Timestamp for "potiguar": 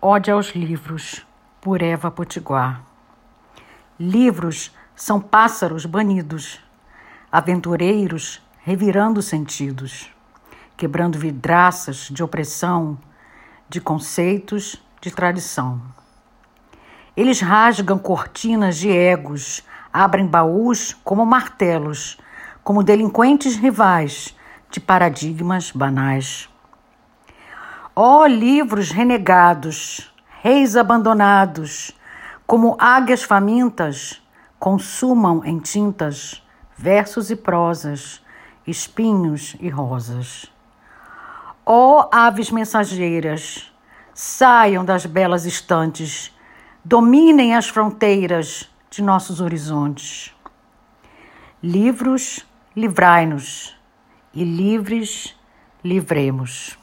2.10-2.82